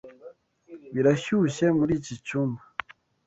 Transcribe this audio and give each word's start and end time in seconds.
Birashyushye 0.93 1.65
muri 1.77 1.91
iki 1.99 2.15
cyumba. 2.25 2.63